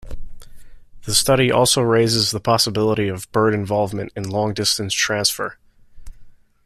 The 1.05 1.13
study 1.13 1.51
also 1.51 1.83
raises 1.83 2.31
the 2.31 2.39
possibility 2.39 3.07
of 3.07 3.31
bird 3.31 3.53
involvement 3.53 4.11
in 4.15 4.27
long-distance 4.27 4.95
transfer. 4.95 5.59